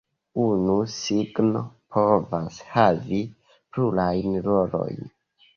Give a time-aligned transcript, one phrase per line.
[0.43, 1.61] Unu signo
[1.97, 3.21] povas havi
[3.77, 5.07] plurajn rolojn.